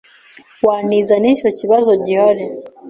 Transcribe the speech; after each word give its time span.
Wantiza 0.65 1.15
nicyo 1.21 1.49
kibazo 1.59 1.91
gihari 2.05 2.45